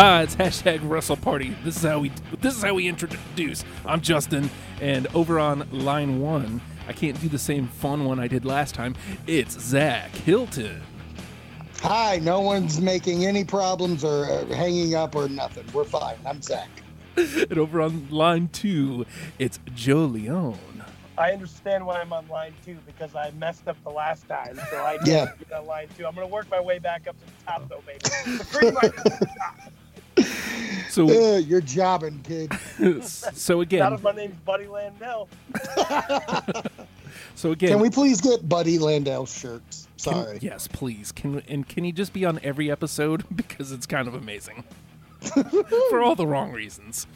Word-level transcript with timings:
Ah, 0.00 0.20
it's 0.20 0.36
hashtag 0.36 0.78
Russell 0.88 1.16
Party. 1.16 1.56
This 1.64 1.76
is 1.76 1.82
how 1.82 1.98
we 1.98 2.12
this 2.40 2.56
is 2.56 2.62
how 2.62 2.74
we 2.74 2.86
introduce. 2.86 3.64
I'm 3.84 4.00
Justin, 4.00 4.48
and 4.80 5.08
over 5.12 5.40
on 5.40 5.66
line 5.72 6.20
one, 6.20 6.60
I 6.86 6.92
can't 6.92 7.20
do 7.20 7.28
the 7.28 7.38
same 7.38 7.66
fun 7.66 8.04
one 8.04 8.20
I 8.20 8.28
did 8.28 8.44
last 8.44 8.76
time. 8.76 8.94
It's 9.26 9.58
Zak 9.60 10.10
Hilton. 10.14 10.82
Hi, 11.82 12.18
no 12.22 12.40
one's 12.40 12.80
making 12.80 13.26
any 13.26 13.44
problems 13.44 14.04
or 14.04 14.26
uh, 14.26 14.46
hanging 14.54 14.94
up 14.94 15.16
or 15.16 15.28
nothing. 15.28 15.64
We're 15.72 15.82
fine. 15.82 16.16
I'm 16.24 16.40
Zak. 16.42 16.68
And 17.16 17.58
over 17.58 17.80
on 17.82 18.08
line 18.08 18.50
two, 18.52 19.04
it's 19.40 19.58
Joe 19.74 20.04
Leone. 20.04 20.84
I 21.16 21.32
understand 21.32 21.84
why 21.84 22.00
I'm 22.00 22.12
on 22.12 22.28
line 22.28 22.54
two 22.64 22.76
because 22.86 23.16
I 23.16 23.32
messed 23.32 23.66
up 23.66 23.76
the 23.82 23.90
last 23.90 24.28
time, 24.28 24.60
so 24.70 24.78
I 24.80 24.98
need 24.98 25.08
Yeah. 25.08 25.24
to 25.26 25.44
get 25.44 25.52
on 25.58 25.66
line 25.66 25.88
two. 25.96 26.06
I'm 26.06 26.14
gonna 26.14 26.28
work 26.28 26.48
my 26.52 26.60
way 26.60 26.78
back 26.78 27.08
up 27.08 27.16
to 27.18 27.26
the 27.26 27.32
top, 27.44 27.68
though, 27.68 27.82
baby. 27.84 27.98
The 28.38 28.46
green 28.52 28.74
light 28.74 28.84
is 28.94 29.00
at 29.12 29.18
the 29.18 29.26
top. 29.26 29.58
So 30.90 31.08
Uh, 31.34 31.36
you're 31.38 31.60
jobbing, 31.60 32.20
kid. 32.22 32.52
so 33.04 33.56
Not 33.56 33.60
again, 33.62 33.92
if 33.92 34.02
my 34.02 34.12
name's 34.12 34.36
Buddy 34.38 34.64
Landel. 34.66 35.28
so 37.34 37.52
again, 37.52 37.70
Can 37.70 37.80
we 37.80 37.90
please 37.90 38.20
get 38.20 38.48
Buddy 38.48 38.78
Landel 38.78 39.26
shirts? 39.28 39.86
Can- 40.02 40.14
Sorry. 40.14 40.38
yes, 40.40 40.66
please. 40.68 41.12
Can 41.12 41.42
and 41.48 41.68
can 41.68 41.84
he 41.84 41.92
just 41.92 42.12
be 42.12 42.24
on 42.24 42.38
every 42.42 42.70
episode 42.70 43.24
because 43.34 43.72
it's 43.72 43.86
kind 43.86 44.06
of 44.08 44.14
amazing 44.14 44.64
for 45.90 46.00
all 46.00 46.14
the 46.14 46.26
wrong 46.26 46.52
reasons. 46.52 47.06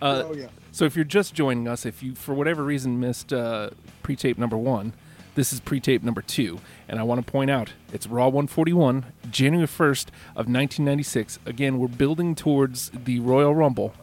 Uh, 0.00 0.24
oh 0.26 0.34
yeah. 0.34 0.48
so 0.72 0.84
if 0.84 0.96
you're 0.96 1.04
just 1.04 1.32
joining 1.34 1.68
us, 1.68 1.86
if 1.86 2.02
you 2.02 2.14
for 2.14 2.34
whatever 2.34 2.62
reason 2.64 2.98
missed 3.00 3.32
uh, 3.32 3.70
pre-tape 4.02 4.36
number 4.38 4.56
one, 4.58 4.92
this 5.34 5.52
is 5.52 5.60
pre-tape 5.60 6.02
number 6.02 6.22
two, 6.22 6.60
and 6.88 6.98
I 6.98 7.02
want 7.02 7.24
to 7.24 7.30
point 7.30 7.50
out 7.50 7.72
it's 7.92 8.06
Raw 8.06 8.26
141, 8.26 9.06
January 9.30 9.66
1st 9.66 10.08
of 10.30 10.46
1996. 10.46 11.38
Again, 11.46 11.78
we're 11.78 11.88
building 11.88 12.34
towards 12.34 12.90
the 12.90 13.20
Royal 13.20 13.54
Rumble, 13.54 13.94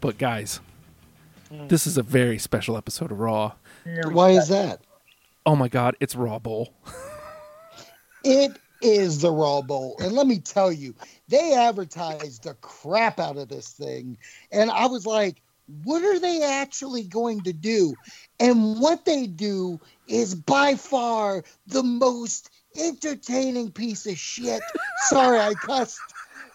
but 0.00 0.18
guys, 0.18 0.60
mm. 1.50 1.68
this 1.68 1.86
is 1.86 1.96
a 1.96 2.02
very 2.02 2.38
special 2.38 2.76
episode 2.76 3.10
of 3.10 3.20
Raw. 3.20 3.52
Why 4.04 4.30
is 4.30 4.48
that? 4.48 4.80
Oh 5.46 5.56
my 5.56 5.68
God, 5.68 5.96
it's 6.00 6.14
Raw 6.14 6.38
Bowl. 6.38 6.72
It 8.24 8.58
is 8.82 9.20
the 9.20 9.30
Raw 9.30 9.62
Bowl, 9.62 9.96
and 10.00 10.12
let 10.12 10.26
me 10.26 10.40
tell 10.40 10.72
you, 10.72 10.94
they 11.28 11.54
advertised 11.54 12.42
the 12.42 12.54
crap 12.54 13.20
out 13.20 13.36
of 13.36 13.48
this 13.48 13.68
thing, 13.68 14.18
and 14.50 14.70
I 14.70 14.86
was 14.86 15.06
like, 15.06 15.40
"What 15.84 16.02
are 16.02 16.18
they 16.18 16.42
actually 16.42 17.04
going 17.04 17.42
to 17.42 17.52
do?" 17.52 17.94
And 18.38 18.80
what 18.80 19.04
they 19.04 19.26
do 19.26 19.80
is 20.08 20.34
by 20.34 20.74
far 20.74 21.44
the 21.66 21.82
most 21.82 22.50
entertaining 22.78 23.72
piece 23.72 24.06
of 24.06 24.18
shit. 24.18 24.62
Sorry, 25.08 25.38
I 25.38 25.54
cussed, 25.54 26.00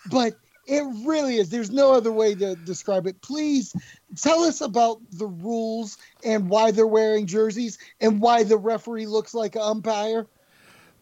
but 0.09 0.35
it 0.67 0.83
really 1.05 1.37
is. 1.37 1.49
There's 1.49 1.71
no 1.71 1.91
other 1.91 2.11
way 2.11 2.35
to 2.35 2.55
describe 2.55 3.07
it. 3.07 3.21
Please 3.21 3.75
tell 4.15 4.41
us 4.43 4.61
about 4.61 4.99
the 5.11 5.25
rules 5.25 5.97
and 6.23 6.49
why 6.49 6.71
they're 6.71 6.87
wearing 6.87 7.25
jerseys 7.25 7.77
and 7.99 8.21
why 8.21 8.43
the 8.43 8.57
referee 8.57 9.07
looks 9.07 9.33
like 9.33 9.55
an 9.55 9.61
umpire. 9.61 10.27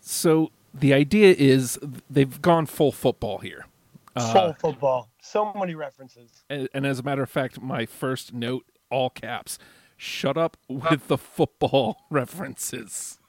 So 0.01 0.51
the 0.73 0.93
idea 0.93 1.35
is 1.37 1.77
they've 2.09 2.41
gone 2.41 2.65
full 2.65 2.91
football 2.91 3.39
here. 3.39 3.65
Uh, 4.15 4.33
Full 4.33 4.53
football. 4.53 5.09
So 5.21 5.53
many 5.53 5.75
references. 5.75 6.43
And, 6.49 6.67
and 6.73 6.85
as 6.85 6.99
a 6.99 7.03
matter 7.03 7.23
of 7.23 7.29
fact, 7.29 7.61
my 7.61 7.85
first 7.85 8.33
note, 8.33 8.65
all 8.89 9.09
caps, 9.09 9.59
shut 9.97 10.37
up 10.37 10.57
with 10.67 11.07
the 11.07 11.17
football 11.17 11.97
references. 12.09 13.19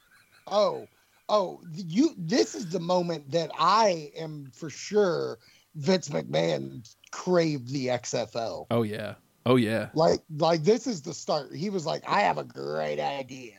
Oh, 0.46 0.86
oh, 1.28 1.60
you. 1.72 2.14
This 2.16 2.54
is 2.54 2.70
the 2.70 2.80
moment 2.80 3.30
that 3.32 3.50
I 3.58 4.10
am 4.16 4.50
for 4.54 4.70
sure. 4.70 5.38
Vince 5.76 6.08
McMahon 6.08 6.88
craved 7.12 7.72
the 7.72 7.88
XFL. 7.88 8.66
Oh 8.70 8.82
yeah. 8.82 9.14
Oh 9.46 9.56
yeah. 9.56 9.90
Like, 9.94 10.20
like 10.36 10.64
this 10.64 10.86
is 10.86 11.02
the 11.02 11.14
start. 11.14 11.54
He 11.54 11.70
was 11.70 11.86
like, 11.86 12.02
"I 12.08 12.20
have 12.22 12.38
a 12.38 12.44
great 12.44 13.00
idea. 13.00 13.54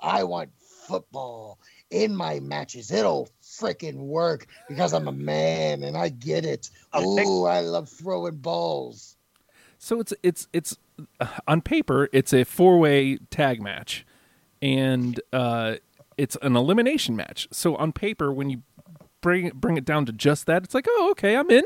I 0.00 0.22
want 0.24 0.50
football 0.88 1.58
in 1.90 2.14
my 2.14 2.40
matches. 2.40 2.90
It'll 2.90 3.28
freaking 3.58 3.96
work 3.96 4.46
because 4.68 4.92
I'm 4.92 5.08
a 5.08 5.12
man 5.12 5.82
and 5.82 5.96
I 5.96 6.08
get 6.08 6.44
it. 6.44 6.70
I'll 6.92 7.18
Ooh, 7.18 7.46
I 7.46 7.60
love 7.60 7.88
throwing 7.88 8.36
balls." 8.36 9.16
So 9.78 10.00
it's 10.00 10.12
it's 10.22 10.48
it's 10.52 10.76
uh, 11.20 11.26
on 11.46 11.60
paper 11.60 12.08
it's 12.12 12.32
a 12.32 12.44
four 12.44 12.78
way 12.78 13.18
tag 13.30 13.62
match, 13.62 14.06
and 14.60 15.20
uh, 15.32 15.76
it's 16.16 16.36
an 16.42 16.56
elimination 16.56 17.16
match. 17.16 17.48
So 17.52 17.76
on 17.76 17.92
paper, 17.92 18.32
when 18.32 18.50
you 18.50 18.62
bring 19.20 19.46
it, 19.46 19.54
bring 19.54 19.76
it 19.76 19.84
down 19.84 20.06
to 20.06 20.12
just 20.12 20.46
that, 20.46 20.64
it's 20.64 20.74
like, 20.74 20.86
oh 20.88 21.08
okay, 21.12 21.36
I'm 21.36 21.50
in. 21.50 21.64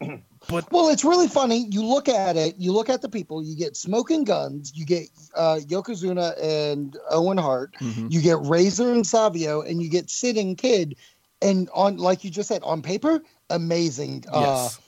Well, 0.48 0.88
it's 0.88 1.04
really 1.04 1.28
funny. 1.28 1.66
You 1.70 1.84
look 1.84 2.08
at 2.08 2.36
it, 2.36 2.56
you 2.58 2.72
look 2.72 2.88
at 2.88 3.02
the 3.02 3.08
people, 3.08 3.42
you 3.42 3.54
get 3.56 3.76
Smoking 3.76 4.24
Guns, 4.24 4.72
you 4.74 4.84
get 4.84 5.08
uh, 5.34 5.60
Yokozuna 5.68 6.34
and 6.42 6.96
Owen 7.10 7.38
Hart, 7.38 7.74
Mhm. 7.80 8.10
you 8.10 8.20
get 8.20 8.38
Razor 8.40 8.90
and 8.92 9.06
Savio, 9.06 9.60
and 9.60 9.82
you 9.82 9.88
get 9.88 10.10
Sid 10.10 10.36
and 10.36 10.56
Kid. 10.58 10.96
And 11.42 11.68
on, 11.72 11.98
like 11.98 12.24
you 12.24 12.30
just 12.30 12.48
said, 12.48 12.62
on 12.64 12.82
paper, 12.82 13.22
amazing 13.48 14.24
uh, 14.32 14.40
Yes. 14.40 14.78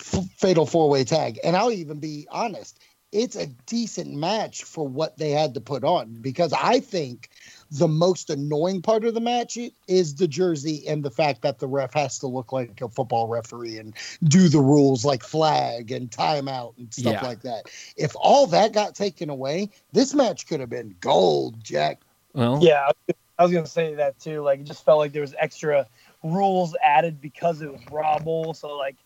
f- 0.00 0.24
fatal 0.36 0.66
four 0.66 0.88
way 0.88 1.04
tag. 1.04 1.38
And 1.42 1.56
I'll 1.56 1.72
even 1.72 1.98
be 1.98 2.26
honest, 2.30 2.78
it's 3.12 3.36
a 3.36 3.46
decent 3.66 4.10
match 4.14 4.64
for 4.64 4.88
what 4.88 5.18
they 5.18 5.30
had 5.30 5.52
to 5.54 5.60
put 5.60 5.84
on 5.84 6.14
because 6.22 6.52
I 6.54 6.80
think 6.80 7.28
the 7.70 7.86
most 7.88 8.30
annoying 8.30 8.80
part 8.80 9.04
of 9.04 9.12
the 9.12 9.20
match 9.20 9.58
is 9.86 10.14
the 10.14 10.26
jersey 10.26 10.82
and 10.88 11.02
the 11.02 11.10
fact 11.10 11.42
that 11.42 11.58
the 11.58 11.68
ref 11.68 11.92
has 11.92 12.18
to 12.20 12.26
look 12.26 12.52
like 12.52 12.80
a 12.80 12.88
football 12.88 13.28
referee 13.28 13.78
and 13.78 13.94
do 14.24 14.48
the 14.48 14.60
rules 14.60 15.04
like 15.04 15.22
flag 15.22 15.92
and 15.92 16.10
timeout 16.10 16.76
and 16.78 16.92
stuff 16.92 17.12
Yeah. 17.20 17.26
like 17.26 17.42
that. 17.42 17.66
If 17.96 18.12
all 18.16 18.46
that 18.48 18.72
got 18.72 18.94
taken 18.94 19.28
away, 19.28 19.68
this 19.92 20.14
match 20.14 20.46
could 20.46 20.60
have 20.60 20.70
been 20.70 20.94
gold, 21.00 21.62
Jack. 21.62 22.00
Well, 22.32 22.60
Yeah, 22.62 22.90
I 23.38 23.44
was- 23.44 23.52
gonna 23.52 23.66
say 23.66 23.94
that 23.94 24.18
too. 24.20 24.40
Like, 24.40 24.60
it 24.60 24.64
just 24.64 24.84
felt 24.84 24.98
like 24.98 25.12
there 25.12 25.20
was 25.22 25.34
extra 25.38 25.86
rules 26.22 26.74
added 26.82 27.20
because 27.20 27.60
it 27.60 27.70
was 27.70 27.80
Raw 27.90 28.18
Bowl, 28.18 28.54
so 28.54 28.76
like, 28.76 28.96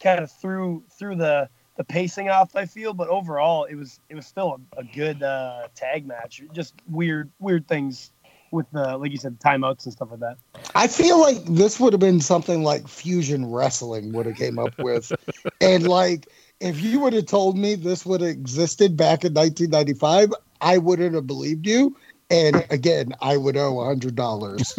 kind 0.00 0.20
of 0.20 0.30
threw 0.30 0.82
through 0.90 1.16
the 1.16 1.48
the 1.76 1.84
pacing 1.84 2.28
off. 2.28 2.54
I 2.56 2.66
feel, 2.66 2.94
but 2.94 3.08
overall, 3.08 3.64
it 3.64 3.74
was 3.74 4.00
it 4.08 4.14
was 4.14 4.26
still 4.26 4.60
a, 4.76 4.80
a 4.80 4.84
good 4.84 5.22
uh, 5.22 5.68
tag 5.74 6.06
match. 6.06 6.42
Just 6.52 6.74
weird 6.88 7.30
weird 7.38 7.66
things 7.68 8.12
with 8.50 8.70
the 8.72 8.96
like 8.96 9.10
you 9.10 9.18
said 9.18 9.38
timeouts 9.40 9.84
and 9.84 9.92
stuff 9.92 10.08
like 10.10 10.20
that. 10.20 10.36
I 10.74 10.86
feel 10.86 11.20
like 11.20 11.44
this 11.44 11.80
would 11.80 11.92
have 11.92 12.00
been 12.00 12.20
something 12.20 12.62
like 12.62 12.88
fusion 12.88 13.50
wrestling 13.50 14.12
would 14.12 14.26
have 14.26 14.36
came 14.36 14.58
up 14.58 14.78
with, 14.78 15.12
and 15.60 15.86
like 15.86 16.28
if 16.60 16.80
you 16.80 17.00
would 17.00 17.12
have 17.12 17.26
told 17.26 17.58
me 17.58 17.74
this 17.74 18.06
would 18.06 18.20
have 18.20 18.30
existed 18.30 18.96
back 18.96 19.24
in 19.24 19.34
1995, 19.34 20.32
I 20.60 20.78
wouldn't 20.78 21.14
have 21.14 21.26
believed 21.26 21.66
you. 21.66 21.96
And 22.30 22.64
again, 22.70 23.12
I 23.20 23.36
would 23.36 23.56
owe 23.56 23.80
a 23.80 23.84
hundred 23.84 24.14
dollars. 24.14 24.78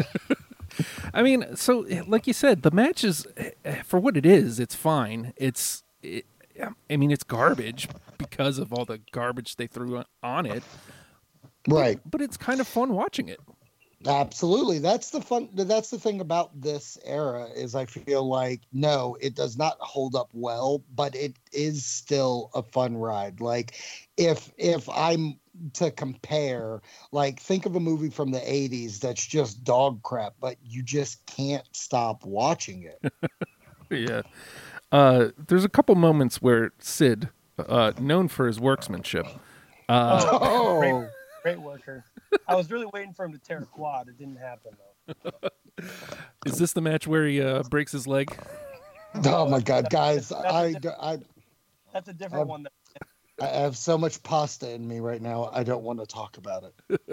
I 1.14 1.22
mean, 1.22 1.56
so 1.56 1.86
like 2.08 2.28
you 2.28 2.34
said, 2.34 2.64
the 2.64 2.72
match 2.72 3.04
is 3.04 3.28
for 3.84 4.00
what 4.00 4.18
it 4.18 4.26
is. 4.26 4.60
It's 4.60 4.76
fine. 4.76 5.34
It's, 5.36 5.84
it, 6.02 6.26
I 6.90 6.98
mean, 6.98 7.12
it's 7.12 7.24
garbage 7.24 7.88
because 8.18 8.58
of 8.58 8.72
all 8.72 8.86
the 8.86 9.02
garbage 9.12 9.56
they 9.56 9.68
threw 9.68 10.04
on 10.24 10.46
it. 10.46 10.64
right. 11.68 12.00
But 12.10 12.22
it's 12.22 12.38
kind 12.38 12.60
of 12.60 12.68
fun 12.68 12.94
watching 12.94 13.28
it. 13.28 13.40
Absolutely. 14.08 14.80
That's 14.80 15.10
the 15.10 15.22
fun 15.22 15.50
that's 15.54 15.90
the 15.90 15.98
thing 15.98 16.22
about 16.22 16.62
this 16.62 16.98
era 17.04 17.48
is 17.56 17.74
I 17.74 17.86
feel 17.86 18.28
like 18.28 18.62
no, 18.72 19.18
it 19.20 19.36
does 19.36 19.58
not 19.58 19.78
hold 19.80 20.16
up 20.16 20.30
well, 20.34 20.84
but 20.94 21.16
it 21.16 21.38
is 21.52 21.86
still 21.86 22.52
a 22.54 22.62
fun 22.62 22.98
ride. 22.98 23.42
Like 23.42 23.82
if 24.18 24.52
if 24.58 24.88
I'm 24.90 25.40
to 25.74 25.90
compare, 25.90 26.82
like 27.12 27.40
think 27.40 27.66
of 27.66 27.76
a 27.76 27.80
movie 27.80 28.10
from 28.10 28.32
the 28.32 28.40
80s 28.40 29.00
that's 29.00 29.26
just 29.26 29.64
dog 29.64 30.04
crap, 30.04 30.36
but 30.40 30.58
you 30.64 30.84
just 30.84 31.26
can't 31.26 31.66
stop 31.72 32.26
watching 32.26 32.84
it. 32.84 33.12
Yeah. 33.92 34.24
Uh, 34.96 35.32
there's 35.48 35.66
a 35.66 35.70
couple 35.70 35.94
moments 35.96 36.42
where 36.42 36.72
Sid, 36.80 37.28
uh, 37.60 37.92
known 38.00 38.30
for 38.30 38.48
his 38.48 38.62
workmanship, 38.62 39.28
uh, 39.90 40.26
Oh. 40.32 40.80
great, 40.80 41.10
great 41.44 41.60
worker. 41.62 42.06
I 42.48 42.56
was 42.56 42.72
really 42.72 42.86
waiting 42.94 43.14
for 43.14 43.26
him 43.26 43.34
to 43.34 43.38
tear 43.38 43.58
a 43.58 43.66
quad. 43.66 44.08
It 44.08 44.18
didn't 44.18 44.38
happen 44.38 44.72
though. 45.24 45.50
is 46.46 46.58
this 46.58 46.72
the 46.72 46.80
match 46.80 47.08
where 47.08 47.28
he 47.28 47.42
uh, 47.42 47.64
breaks 47.64 47.92
his 47.92 48.08
leg? 48.08 48.38
Oh 49.26 49.50
my 49.50 49.60
god, 49.60 49.90
guys, 49.90 50.30
That's 50.30 50.44
a 50.44 50.48
I, 50.48 50.76
I 51.02 51.20
That's 51.92 52.08
a 52.08 52.14
different 52.14 52.44
Um, 52.44 52.48
one. 52.48 52.64
That, 52.64 52.72
I 53.42 53.48
have 53.64 53.76
so 53.76 53.98
much 53.98 54.24
pasta 54.24 54.72
in 54.72 54.88
me 54.88 55.02
right 55.02 55.22
now. 55.22 55.50
I 55.52 55.64
don't 55.64 55.84
want 55.84 56.00
to 56.00 56.06
talk 56.06 56.38
about 56.38 56.64
it. 56.64 57.02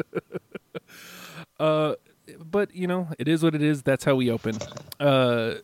Uh, 1.58 1.94
but 2.44 2.74
you 2.74 2.86
know, 2.86 3.08
it 3.18 3.28
is 3.28 3.42
what 3.42 3.54
it 3.54 3.62
is. 3.62 3.82
That's 3.82 4.04
how 4.04 4.14
we 4.16 4.30
open. 4.30 4.56
Uh, 4.98 5.54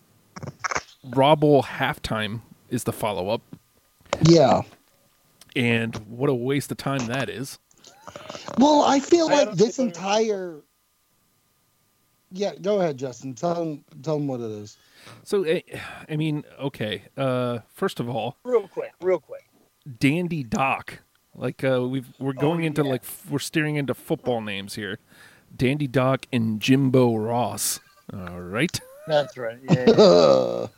Raw 1.17 1.35
Bowl 1.35 1.63
halftime 1.63 2.41
is 2.71 2.85
the 2.85 2.93
follow 2.93 3.29
up, 3.31 3.43
Yeah. 4.23 4.63
and 5.57 5.97
what 6.09 6.29
a 6.31 6.35
waste 6.35 6.71
of 6.71 6.77
time 6.79 7.07
that 7.07 7.29
is. 7.29 7.59
Well, 8.59 8.83
I 8.83 9.01
feel 9.01 9.29
like 9.29 9.47
don't 9.49 9.59
this 9.59 9.79
entire 9.79 10.63
Yeah, 12.31 12.55
go 12.61 12.81
ahead, 12.81 12.99
Justin. 12.99 13.35
Tell 13.35 13.55
them, 13.55 13.85
tell 14.03 14.19
them 14.19 14.27
what 14.29 14.41
it 14.41 14.51
is. 14.51 14.77
So, 15.25 15.45
eh, 15.45 15.61
I 16.09 16.17
mean, 16.17 16.45
okay. 16.61 17.05
Uh, 17.17 17.61
first 17.73 18.01
of 18.01 18.09
all, 18.09 18.37
Real 18.45 18.69
quick, 18.69 18.93
real 19.01 19.19
quick. 19.19 19.49
Dandy 19.99 20.43
Doc. 20.43 21.01
Like 21.35 21.63
uh, 21.65 21.87
we've 21.89 22.09
we're 22.19 22.33
going 22.35 22.65
into 22.65 22.83
yeah. 22.83 22.91
like 22.91 23.03
f- 23.05 23.27
we're 23.31 23.39
steering 23.39 23.77
into 23.77 23.95
football 23.95 24.41
names 24.43 24.75
here. 24.75 24.99
Dandy 25.57 25.87
Doc 25.87 26.27
and 26.33 26.61
Jimbo 26.61 27.15
Ross. 27.17 27.81
All 28.13 28.41
right. 28.41 28.79
That's 29.09 29.37
right. 29.37 29.59
Yeah. 29.71 30.67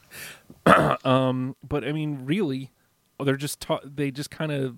Um, 1.04 1.56
but 1.66 1.84
I 1.84 1.92
mean, 1.92 2.24
really, 2.24 2.70
they're 3.18 3.36
just 3.36 3.60
ta- 3.60 3.80
they 3.82 4.10
just 4.10 4.30
kind 4.30 4.52
of 4.52 4.76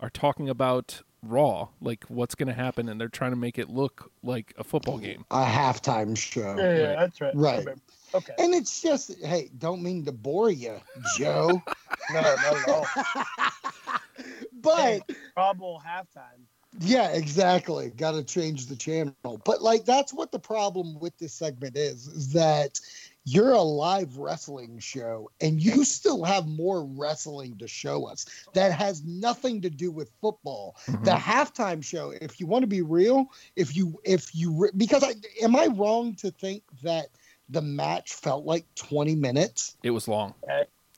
are 0.00 0.10
talking 0.10 0.48
about 0.48 1.02
Raw, 1.22 1.68
like 1.80 2.04
what's 2.08 2.34
going 2.34 2.48
to 2.48 2.54
happen, 2.54 2.88
and 2.88 3.00
they're 3.00 3.08
trying 3.08 3.30
to 3.30 3.36
make 3.36 3.56
it 3.58 3.70
look 3.70 4.10
like 4.22 4.52
a 4.58 4.64
football 4.64 4.98
game. 4.98 5.24
a 5.30 5.44
halftime 5.44 6.16
show. 6.16 6.56
yeah, 6.58 6.76
yeah, 6.76 6.96
that's 6.96 7.20
right. 7.20 7.34
Right. 7.34 7.66
Okay. 8.14 8.34
And 8.38 8.54
it's 8.54 8.82
just, 8.82 9.12
hey, 9.24 9.50
don't 9.58 9.82
mean 9.82 10.04
to 10.04 10.12
bore 10.12 10.50
you, 10.50 10.80
Joe, 11.16 11.62
No, 12.12 12.20
not 12.20 12.26
at 12.26 12.68
all. 12.68 12.86
but 14.60 15.10
Probable 15.34 15.82
halftime. 15.86 16.42
Yeah, 16.80 17.08
exactly. 17.08 17.90
Got 17.96 18.12
to 18.12 18.22
change 18.24 18.66
the 18.66 18.76
channel. 18.76 19.14
But 19.44 19.62
like, 19.62 19.84
that's 19.84 20.12
what 20.12 20.32
the 20.32 20.38
problem 20.38 20.98
with 20.98 21.16
this 21.18 21.32
segment 21.32 21.76
is: 21.76 22.06
is 22.06 22.32
that 22.32 22.80
you're 23.24 23.52
a 23.52 23.60
live 23.60 24.16
wrestling 24.18 24.78
show, 24.78 25.30
and 25.40 25.60
you 25.60 25.84
still 25.84 26.22
have 26.24 26.46
more 26.46 26.84
wrestling 26.84 27.56
to 27.58 27.66
show 27.66 28.04
us 28.06 28.26
that 28.54 28.72
has 28.72 29.02
nothing 29.04 29.60
to 29.62 29.70
do 29.70 29.90
with 29.90 30.10
football. 30.20 30.76
Mhm. 30.86 31.04
the 31.04 31.10
halftime 31.12 31.82
show 31.82 32.12
if 32.20 32.38
you 32.40 32.46
want 32.46 32.62
to 32.62 32.66
be 32.68 32.82
real 32.82 33.26
if 33.56 33.74
you 33.76 33.98
if 34.04 34.34
you 34.34 34.70
because 34.76 35.02
i 35.02 35.12
am 35.42 35.56
i 35.56 35.66
wrong 35.66 36.14
to 36.14 36.30
think 36.30 36.62
that 36.82 37.06
the 37.48 37.60
match 37.62 38.12
felt 38.14 38.44
like 38.44 38.64
20 38.76 39.14
minutes 39.16 39.76
It 39.82 39.90
was 39.90 40.06
long 40.08 40.34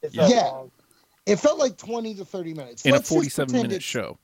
It's 0.02 0.14
Yeah. 0.14 0.28
Yeah. 0.28 0.42
long. 0.48 0.70
it 1.26 1.36
felt 1.36 1.58
like 1.58 1.76
20 1.76 2.14
to 2.16 2.24
30 2.24 2.54
minutes 2.54 2.84
in 2.84 2.90
a 2.92 2.94
Let's 2.96 3.08
just 3.08 3.14
47 3.14 3.46
pretend 3.46 3.62
minute 3.68 3.76
it's- 3.76 3.82
show. 3.88 4.18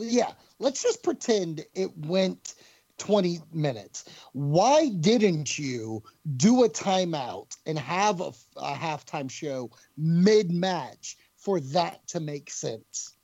Yeah 0.00 0.32
let's 0.58 0.82
just 0.82 1.02
pretend 1.02 1.64
it 1.74 1.90
went 2.06 2.54
20 2.98 3.40
minutes 3.52 4.04
why 4.32 4.88
didn't 5.00 5.58
you 5.58 6.02
do 6.36 6.64
a 6.64 6.68
timeout 6.68 7.56
and 7.66 7.78
have 7.78 8.20
a, 8.20 8.32
a 8.56 8.74
halftime 8.74 9.30
show 9.30 9.70
mid-match 9.96 11.16
for 11.36 11.60
that 11.60 12.06
to 12.08 12.20
make 12.20 12.50
sense 12.50 13.14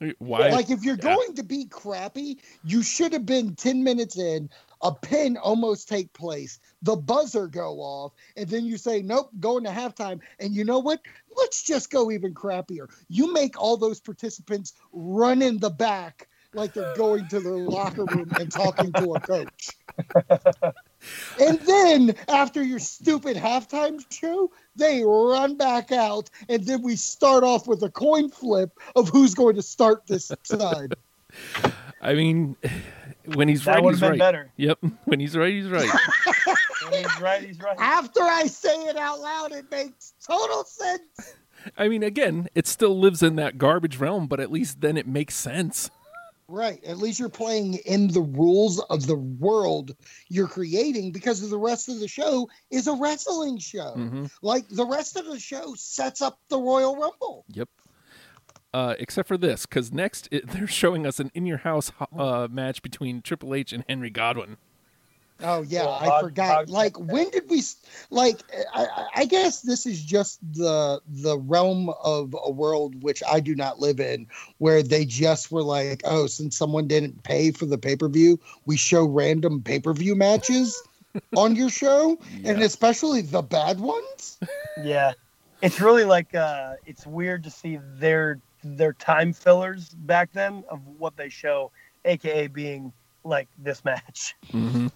Why? 0.18 0.48
Like 0.50 0.70
if 0.70 0.82
you're 0.82 0.96
Yeah. 0.96 1.14
going 1.14 1.34
to 1.34 1.42
be 1.42 1.66
crappy, 1.66 2.40
you 2.62 2.82
should 2.82 3.12
have 3.12 3.26
been 3.26 3.54
10 3.54 3.82
minutes 3.82 4.18
in, 4.18 4.50
a 4.82 4.92
pin 4.92 5.36
almost 5.36 5.88
take 5.88 6.12
place, 6.12 6.58
the 6.82 6.96
buzzer 6.96 7.46
go 7.46 7.78
off, 7.78 8.12
and 8.36 8.48
then 8.48 8.64
you 8.64 8.76
say, 8.76 9.02
Nope, 9.02 9.30
going 9.40 9.64
to 9.64 9.70
halftime. 9.70 10.20
And 10.38 10.54
you 10.54 10.64
know 10.64 10.78
what? 10.78 11.00
Let's 11.36 11.62
just 11.62 11.90
go 11.90 12.10
even 12.10 12.34
crappier. 12.34 12.88
You 13.08 13.32
make 13.32 13.60
all 13.60 13.76
those 13.76 14.00
participants 14.00 14.74
run 14.92 15.42
in 15.42 15.58
the 15.58 15.70
back 15.70 16.28
like 16.54 16.74
they're 16.74 16.94
going 16.96 17.26
to 17.28 17.40
their 17.40 17.56
locker 17.56 18.04
room 18.04 18.30
and 18.38 18.50
talking 18.50 18.92
to 18.92 19.14
a 19.14 19.20
coach. 19.20 19.70
And 21.40 21.58
then 21.60 22.14
after 22.28 22.62
your 22.62 22.78
stupid 22.78 23.36
halftime 23.36 24.00
show, 24.12 24.52
they 24.76 25.02
run 25.04 25.56
back 25.56 25.90
out, 25.92 26.30
and 26.48 26.64
then 26.64 26.82
we 26.82 26.96
start 26.96 27.42
off 27.42 27.66
with 27.66 27.82
a 27.82 27.90
coin 27.90 28.30
flip 28.30 28.70
of 28.94 29.08
who's 29.08 29.34
going 29.34 29.56
to 29.56 29.62
start 29.62 30.06
this 30.06 30.30
side. 30.44 30.94
I 32.00 32.14
mean, 32.14 32.56
when 33.26 33.48
he's 33.48 33.64
That 33.64 33.74
right, 33.74 33.84
would 33.84 33.94
he's 33.94 34.00
been 34.00 34.10
right. 34.10 34.18
better. 34.18 34.50
Yep. 34.56 34.78
When 35.04 35.20
he's 35.20 35.36
right, 35.36 35.52
he's 35.52 35.68
right. 35.68 35.88
When 36.90 37.04
he's 37.04 37.20
right, 37.20 37.42
he's 37.42 37.58
right. 37.60 37.76
After 37.78 38.20
I 38.22 38.46
say 38.46 38.74
it 38.86 38.96
out 38.96 39.20
loud, 39.20 39.52
it 39.52 39.70
makes 39.70 40.14
total 40.26 40.64
sense. 40.64 41.34
I 41.78 41.86
mean, 41.88 42.02
again, 42.02 42.48
it 42.56 42.66
still 42.66 42.98
lives 42.98 43.22
in 43.22 43.36
that 43.36 43.56
garbage 43.56 43.98
realm, 43.98 44.26
but 44.26 44.40
at 44.40 44.50
least 44.50 44.80
then 44.80 44.96
it 44.96 45.06
makes 45.06 45.36
sense. 45.36 45.90
Right. 46.48 46.82
At 46.84 46.98
least 46.98 47.18
you're 47.20 47.28
playing 47.30 47.74
in 47.86 48.08
the 48.08 48.20
rules 48.20 48.80
of 48.90 49.06
the 49.06 49.14
world 49.16 49.94
you're 50.28 50.48
creating 50.48 51.12
because 51.12 51.48
the 51.48 51.56
rest 51.56 51.88
of 51.88 52.00
the 52.00 52.08
show 52.08 52.48
is 52.70 52.88
a 52.88 52.94
wrestling 52.94 53.58
show. 53.58 53.92
hmm 53.92 54.26
Like 54.42 54.68
the 54.68 54.84
rest 54.84 55.16
of 55.16 55.24
the 55.26 55.38
show 55.38 55.74
sets 55.76 56.20
up 56.20 56.40
the 56.50 56.58
Royal 56.58 56.96
Rumble. 56.96 57.44
Yep. 57.52 57.68
Uh, 58.74 58.94
except 58.98 59.28
for 59.28 59.36
this, 59.36 59.66
because 59.66 59.92
next 59.92 60.28
it, 60.30 60.48
they're 60.52 60.66
showing 60.66 61.06
us 61.06 61.20
an 61.20 61.30
in-your-house 61.34 61.92
uh, 62.16 62.48
match 62.50 62.80
between 62.82 63.20
Triple 63.20 63.54
H 63.54 63.72
and 63.72 63.84
Henry 63.88 64.08
Godwinn. 64.10 64.56
Oh 65.44 65.62
yeah, 65.62 65.84
Well, 65.84 65.94
I 65.94 66.04
hog- 66.06 66.22
forgot. 66.24 66.54
hog- 66.54 66.68
like 66.70 66.98
when 67.00 67.28
did 67.30 67.50
we? 67.50 67.62
Like 68.10 68.40
I, 68.72 68.84
I- 68.86 69.06
I 69.16 69.24
guess 69.24 69.60
this 69.62 69.86
is 69.86 70.00
just 70.02 70.38
the 70.54 71.00
the 71.08 71.36
realm 71.38 71.90
of 72.02 72.34
a 72.44 72.50
world 72.50 73.02
which 73.02 73.22
I 73.28 73.40
do 73.40 73.54
not 73.56 73.80
live 73.80 73.98
in, 74.00 74.26
where 74.58 74.82
they 74.82 75.04
just 75.04 75.50
were 75.50 75.62
like, 75.64 76.00
oh, 76.04 76.26
since 76.26 76.56
someone 76.56 76.86
didn't 76.86 77.24
pay 77.24 77.50
for 77.50 77.66
the 77.66 77.76
pay 77.76 77.96
per 77.96 78.08
view, 78.08 78.38
we 78.66 78.76
show 78.76 79.04
random 79.04 79.60
pay 79.62 79.80
per 79.80 79.92
view 79.92 80.14
matches 80.14 80.80
on 81.36 81.56
your 81.56 81.70
show, 81.70 82.18
and 82.44 82.62
especially 82.62 83.20
the 83.22 83.42
bad 83.42 83.80
ones. 83.80 84.38
Yeah, 84.82 85.12
it's 85.60 85.80
really 85.80 86.04
like 86.04 86.34
uh, 86.36 86.74
it's 86.86 87.04
weird 87.06 87.42
to 87.44 87.50
see 87.50 87.80
their 87.96 88.38
their 88.62 88.92
time 88.92 89.32
fillers 89.32 89.90
back 89.90 90.32
then 90.32 90.64
of 90.68 90.86
what 90.86 91.16
they 91.16 91.28
show, 91.28 91.72
aka 92.04 92.46
being 92.48 92.92
like 93.24 93.48
this 93.58 93.84
match. 93.84 94.34
hmm 94.50 94.86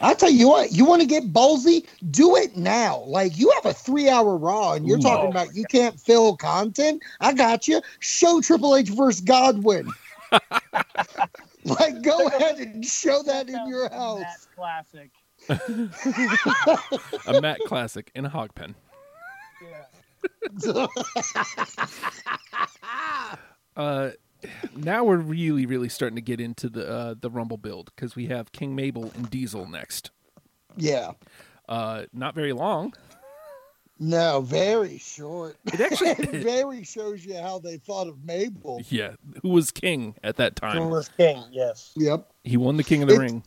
I 0.00 0.14
tell 0.14 0.30
you 0.30 0.48
what, 0.48 0.72
you 0.72 0.84
want 0.84 1.00
to 1.02 1.06
get 1.06 1.32
ballsy, 1.32 1.86
do 2.10 2.36
it 2.36 2.56
now. 2.56 2.98
Like 3.06 3.38
you 3.38 3.50
have 3.54 3.66
a 3.66 3.72
three 3.74 4.08
hour 4.08 4.36
raw, 4.36 4.72
and 4.74 4.86
you're 4.86 4.98
Ooh. 4.98 5.02
talking 5.02 5.28
Oh 5.28 5.30
about 5.30 5.48
my 5.48 5.52
you 5.54 5.66
can't 5.66 5.98
fill 5.98 6.36
content. 6.36 7.02
I 7.20 7.32
got 7.32 7.66
you. 7.68 7.80
Show 8.00 8.40
Triple 8.40 8.76
H 8.76 8.88
versus 8.90 9.20
Godwinn. 9.20 9.94
like 11.64 12.02
go 12.02 12.26
ahead 12.28 12.58
and 12.58 12.84
show 12.84 13.22
that 13.22 13.48
in 13.48 13.66
your 13.66 13.88
house. 13.90 14.20
That 14.20 14.54
classic. 14.54 15.10
A 17.26 17.34
Matt 17.34 17.64
classic 17.64 18.10
in 18.14 18.24
a 18.24 18.28
hog 18.28 18.54
pen. 18.54 18.74
Yeah. 19.60 19.84
Uh, 23.76 24.10
now 24.74 25.04
we're 25.04 25.16
really, 25.16 25.66
really 25.66 25.88
starting 25.88 26.16
to 26.16 26.22
get 26.22 26.40
into 26.40 26.68
the 26.68 26.88
uh, 26.88 27.14
the 27.20 27.30
Rumble 27.30 27.56
build 27.56 27.90
because 27.94 28.14
we 28.16 28.26
have 28.26 28.52
King 28.52 28.74
Mabel 28.74 29.10
and 29.14 29.28
Diesel 29.30 29.66
next. 29.66 30.10
yeah. 30.76 31.12
Uh, 31.68 32.04
not 32.12 32.34
very 32.34 32.52
long. 32.52 32.94
No, 33.98 34.40
very 34.42 34.98
short. 34.98 35.56
It 35.72 35.80
actually, 35.80 36.10
It 36.10 36.42
very 36.44 36.84
shows 36.84 37.24
you 37.24 37.34
how 37.38 37.58
they 37.58 37.78
thought 37.78 38.06
of 38.08 38.22
Mabel. 38.24 38.80
yeah, 38.88 39.12
who 39.42 39.48
was 39.48 39.70
king 39.70 40.14
at 40.22 40.36
that 40.36 40.54
time? 40.54 40.76
King 40.78 40.90
was 40.90 41.08
king. 41.16 41.42
Yes. 41.50 41.92
Yep. 41.96 42.30
He 42.44 42.56
won 42.56 42.76
the 42.76 42.84
King 42.84 43.02
of 43.02 43.08
the 43.08 43.14
It- 43.14 43.18
Ring. 43.18 43.42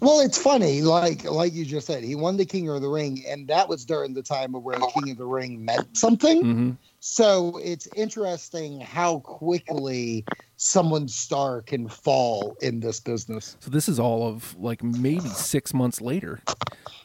Well, 0.00 0.20
it's 0.20 0.38
funny, 0.38 0.82
like 0.82 1.24
like 1.24 1.52
you 1.54 1.64
just 1.64 1.88
said, 1.88 2.04
he 2.04 2.14
won 2.14 2.36
the 2.36 2.44
King 2.44 2.68
of 2.68 2.80
the 2.80 2.88
Ring, 2.88 3.24
and 3.26 3.48
that 3.48 3.68
was 3.68 3.84
during 3.84 4.14
the 4.14 4.22
time 4.22 4.54
of 4.54 4.62
where 4.62 4.78
King 4.94 5.10
of 5.10 5.16
the 5.16 5.26
Ring 5.26 5.64
meant 5.64 5.96
something. 5.96 6.42
hmm 6.42 6.70
So 7.00 7.58
it's 7.62 7.88
interesting 7.94 8.80
how 8.80 9.20
quickly 9.20 10.24
someone's 10.56 11.14
star 11.14 11.62
can 11.62 11.88
fall 11.88 12.56
in 12.60 12.80
this 12.80 12.98
business. 12.98 13.56
So 13.60 13.70
this 13.70 13.88
is 13.88 14.00
all 14.00 14.26
of 14.26 14.56
like 14.58 14.82
maybe 14.82 15.28
six 15.28 15.72
months 15.72 16.00
later. 16.00 16.40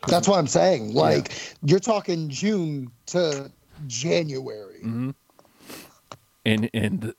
That's 0.07 0.27
what 0.27 0.39
I'm 0.39 0.47
saying. 0.47 0.93
Like 0.93 1.31
you're 1.63 1.79
talking 1.79 2.29
June 2.29 2.91
to 3.07 3.51
January. 3.87 4.79
hmm 4.81 5.11
And 6.43 6.69
and 6.73 7.13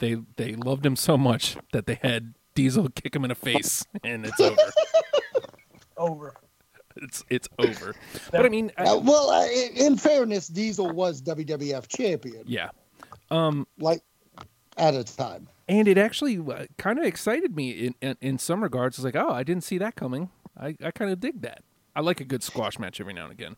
they 0.00 0.16
they 0.36 0.54
loved 0.54 0.84
him 0.84 0.96
so 0.96 1.16
much 1.16 1.56
that 1.72 1.86
they 1.86 1.98
had 2.02 2.34
Diesel 2.54 2.88
kick 2.90 3.14
him 3.16 3.24
in 3.24 3.28
the 3.30 3.34
face, 3.34 3.84
and 4.04 4.26
it's 4.26 4.40
over. 4.40 4.56
Over. 5.96 6.34
It's 6.96 7.24
it's 7.30 7.48
over. 7.58 7.94
But 8.32 8.46
I 8.46 8.48
mean, 8.48 8.70
I, 8.76 8.84
Uh, 8.84 8.98
well, 8.98 9.30
uh, 9.30 9.46
in, 9.46 9.76
in 9.76 9.96
fairness, 9.96 10.48
Diesel 10.48 10.90
was 10.90 11.22
WWF 11.22 11.86
champion, 11.88 12.42
yeah. 12.46 12.70
Um, 13.30 13.66
like 13.78 14.02
at 14.76 14.94
a 14.94 15.04
time. 15.04 15.48
and 15.68 15.86
it 15.86 15.98
actually 15.98 16.38
uh, 16.38 16.66
kind 16.78 16.98
of 16.98 17.04
excited 17.04 17.54
me 17.56 17.70
in, 17.70 17.94
in 18.00 18.16
in 18.20 18.38
some 18.38 18.62
regards. 18.62 18.98
It's 18.98 19.04
like, 19.04 19.16
oh, 19.16 19.30
I 19.30 19.42
didn't 19.42 19.64
see 19.64 19.78
that 19.78 19.94
coming. 19.96 20.30
I 20.58 20.76
I 20.82 20.90
kind 20.90 21.10
of 21.10 21.20
dig 21.20 21.42
that. 21.42 21.62
I 21.94 22.00
like 22.00 22.20
a 22.20 22.24
good 22.24 22.42
squash 22.42 22.78
match 22.78 23.00
every 23.00 23.12
now 23.14 23.24
and 23.24 23.32
again. 23.32 23.56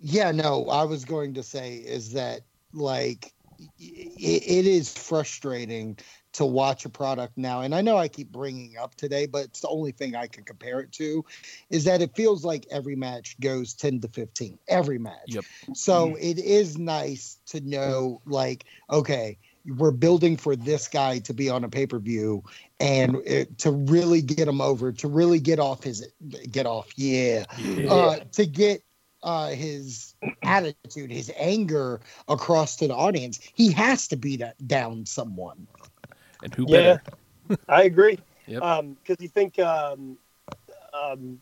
Yeah, 0.00 0.30
no, 0.32 0.66
I 0.68 0.84
was 0.84 1.04
going 1.04 1.34
to 1.34 1.42
say 1.42 1.74
is 1.76 2.12
that 2.12 2.40
like 2.72 3.32
it, 3.78 4.42
it 4.46 4.66
is 4.66 4.92
frustrating 4.96 5.98
to 6.32 6.44
watch 6.46 6.84
a 6.84 6.88
product 6.88 7.36
now, 7.36 7.62
and 7.62 7.74
I 7.74 7.80
know 7.80 7.96
I 7.96 8.08
keep 8.08 8.30
bringing 8.30 8.76
up 8.76 8.94
today, 8.94 9.26
but 9.26 9.44
it's 9.46 9.60
the 9.60 9.68
only 9.68 9.92
thing 9.92 10.14
I 10.14 10.26
can 10.26 10.44
compare 10.44 10.80
it 10.80 10.92
to 10.92 11.24
is 11.70 11.84
that 11.84 12.00
it 12.00 12.14
feels 12.14 12.44
like 12.44 12.66
every 12.70 12.94
match 12.94 13.38
goes 13.40 13.74
ten 13.74 14.00
to 14.00 14.08
fifteen, 14.08 14.58
every 14.68 14.98
match. 14.98 15.26
Yep. 15.26 15.44
So 15.74 16.16
it 16.20 16.38
is 16.38 16.78
nice 16.78 17.38
to 17.46 17.60
know, 17.60 18.20
like, 18.26 18.64
okay, 18.90 19.38
we're 19.66 19.90
building 19.90 20.36
for 20.36 20.56
this 20.56 20.88
guy 20.88 21.18
to 21.18 21.34
be 21.34 21.50
on 21.50 21.64
a 21.64 21.68
pay 21.68 21.86
per 21.86 21.98
view 21.98 22.42
and 22.78 23.16
it, 23.26 23.58
to 23.58 23.72
really 23.72 24.22
get 24.22 24.48
him 24.48 24.60
over, 24.60 24.92
to 24.92 25.08
really 25.08 25.40
get 25.40 25.58
off 25.58 25.82
his 25.82 26.06
get 26.50 26.66
off, 26.66 26.88
yeah, 26.96 27.44
Yeah. 27.58 27.92
uh, 27.92 28.18
to 28.32 28.46
get 28.46 28.82
uh, 29.22 29.50
his 29.50 30.14
attitude, 30.42 31.10
his 31.10 31.30
anger 31.36 32.00
across 32.28 32.76
to 32.76 32.88
the 32.88 32.94
audience. 32.94 33.38
He 33.54 33.70
has 33.72 34.08
to 34.08 34.16
beat 34.16 34.40
that 34.40 34.66
down 34.66 35.04
someone. 35.04 35.66
And 36.42 36.54
who 36.54 36.66
Yeah. 36.68 36.98
better? 37.48 37.58
I 37.68 37.82
agree. 37.84 38.18
Yep. 38.46 38.62
Um, 38.62 38.94
because 38.94 39.20
you 39.20 39.28
think, 39.28 39.58
um, 39.58 40.16
um, 40.92 41.40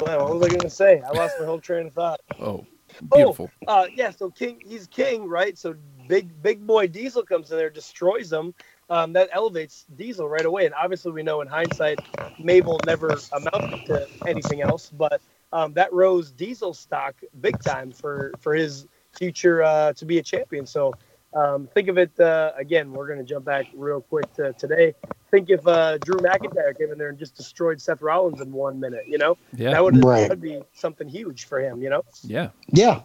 well, 0.00 0.24
what 0.24 0.34
was 0.34 0.42
I 0.42 0.48
going 0.48 0.60
to 0.60 0.70
say? 0.70 1.00
I 1.00 1.10
lost 1.12 1.36
my 1.38 1.46
whole 1.46 1.60
train 1.60 1.86
of 1.86 1.92
thought. 1.92 2.20
Oh, 2.38 2.66
beautiful. 3.12 3.50
Uh, 3.66 3.86
yeah. 3.94 4.10
So 4.10 4.30
King, 4.30 4.60
he's 4.66 4.86
king, 4.86 5.28
right? 5.28 5.56
So 5.56 5.74
big, 6.08 6.42
big 6.42 6.66
boy 6.66 6.88
Diesel 6.88 7.22
comes 7.22 7.50
in 7.50 7.56
there, 7.56 7.70
destroys 7.70 8.32
him. 8.32 8.54
Um, 8.90 9.14
that 9.14 9.30
elevates 9.32 9.86
Diesel 9.96 10.28
right 10.28 10.44
away. 10.44 10.66
And 10.66 10.74
obviously, 10.74 11.12
we 11.12 11.22
know 11.22 11.40
in 11.40 11.48
hindsight, 11.48 12.00
Mabel 12.38 12.78
never 12.86 13.16
amounted 13.32 13.86
to 13.86 14.06
anything 14.26 14.60
else, 14.60 14.90
but 14.90 15.22
um, 15.52 15.72
that 15.74 15.92
rose 15.92 16.30
Diesel 16.30 16.74
stock 16.74 17.14
big 17.40 17.58
time 17.62 17.90
for 17.92 18.32
for 18.40 18.54
his 18.54 18.86
future 19.12 19.62
uh, 19.62 19.92
to 19.94 20.04
be 20.04 20.18
a 20.18 20.22
champion. 20.22 20.66
So. 20.66 20.94
Um, 21.34 21.68
think 21.74 21.88
of 21.88 21.98
it 21.98 22.18
uh, 22.20 22.52
again. 22.56 22.92
We're 22.92 23.06
going 23.08 23.18
to 23.18 23.24
jump 23.24 23.44
back 23.44 23.66
real 23.74 24.00
quick 24.00 24.32
to 24.34 24.52
today. 24.52 24.94
Think 25.30 25.50
if 25.50 25.66
uh, 25.66 25.98
Drew 25.98 26.14
McIntyre 26.16 26.76
came 26.78 26.92
in 26.92 26.98
there 26.98 27.08
and 27.08 27.18
just 27.18 27.34
destroyed 27.36 27.80
Seth 27.80 28.02
Rollins 28.02 28.40
in 28.40 28.52
one 28.52 28.78
minute, 28.78 29.04
you 29.08 29.18
know, 29.18 29.36
Yeah. 29.56 29.72
that 29.72 29.82
would 29.82 30.02
Right. 30.04 30.20
that 30.22 30.30
would 30.30 30.40
be 30.40 30.62
something 30.74 31.08
huge 31.08 31.46
for 31.46 31.58
him, 31.58 31.82
you 31.82 31.90
know. 31.90 32.02
yeah. 32.22 32.50
Yeah. 32.68 33.02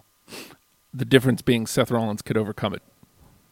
The 0.94 1.06
difference 1.06 1.42
being 1.42 1.66
Seth 1.66 1.90
Rollins 1.92 2.22
could 2.22 2.38
overcome 2.38 2.74
it. 2.76 2.84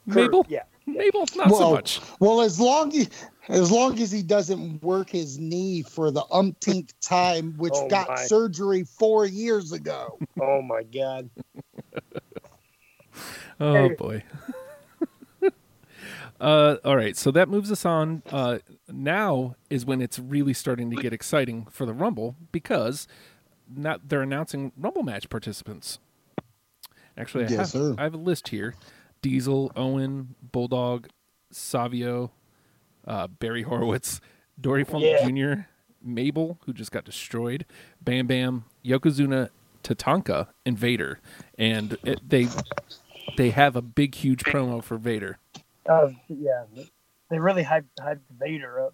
For- 0.09 0.15
Mabel? 0.15 0.45
yeah, 0.47 0.63
Mabel, 0.85 1.25
not 1.35 1.49
so 1.49 1.71
much. 1.71 1.99
Well, 2.19 2.41
as 2.41 2.59
long 2.59 2.95
as 2.95 3.09
as 3.49 3.71
long 3.71 3.99
as 3.99 4.11
he 4.11 4.21
doesn't 4.23 4.83
work 4.83 5.09
his 5.09 5.39
knee 5.39 5.81
for 5.81 6.11
the 6.11 6.23
umpteenth 6.31 6.93
time, 7.01 7.53
which 7.57 7.73
Oh, 7.75 7.87
got 7.87 8.09
my. 8.09 8.15
surgery 8.25 8.83
four 8.83 9.25
years 9.25 9.71
ago. 9.71 10.17
Oh 10.39 10.61
my 10.61 10.83
God. 10.83 11.29
Oh 13.59 13.73
Hey. 13.89 13.95
boy. 13.95 14.23
Uh, 16.39 16.77
all 16.83 16.95
right, 16.95 17.15
so 17.17 17.31
that 17.31 17.49
moves 17.49 17.71
us 17.71 17.85
on. 17.85 18.23
Uh, 18.31 18.59
now 18.87 19.55
is 19.69 19.85
when 19.85 20.01
it's 20.01 20.19
really 20.19 20.53
starting 20.53 20.89
to 20.91 20.95
get 21.01 21.13
exciting 21.13 21.65
for 21.71 21.85
the 21.85 21.93
Rumble 21.93 22.35
because 22.51 23.07
now 23.73 23.97
they're 24.05 24.21
announcing 24.21 24.71
Rumble 24.77 25.03
match 25.03 25.29
participants. 25.29 25.99
Actually, 27.17 27.45
I, 27.45 27.47
Yes, 27.49 27.57
have, 27.57 27.67
sir. 27.69 27.95
I 27.97 28.03
have 28.03 28.13
a 28.13 28.17
list 28.17 28.49
here: 28.49 28.75
Diesel, 29.21 29.71
Owen, 29.75 30.35
Bulldog, 30.51 31.07
Savio, 31.51 32.31
uh, 33.07 33.27
Barry 33.27 33.63
Horowitz, 33.63 34.21
Dory 34.59 34.83
Funk 34.83 35.03
Yeah. 35.03 35.27
Jr., 35.27 35.61
Mabel, 36.03 36.59
who 36.65 36.73
just 36.73 36.91
got 36.91 37.03
destroyed, 37.05 37.65
Bam 38.01 38.27
Bam, 38.27 38.65
Yokozuna, 38.85 39.49
Tatanka, 39.83 40.47
and 40.65 40.77
Vader, 40.77 41.19
and 41.57 41.97
it, 42.03 42.19
they 42.27 42.47
they 43.35 43.49
have 43.49 43.75
a 43.75 43.81
big, 43.81 44.15
huge 44.15 44.43
promo 44.43 44.83
for 44.83 44.97
Vader. 44.97 45.39
Uh, 45.87 46.09
yeah, 46.27 46.63
they 47.29 47.39
really 47.39 47.63
hyped, 47.63 47.85
hyped 47.99 48.19
Vader 48.39 48.85
up. 48.85 48.93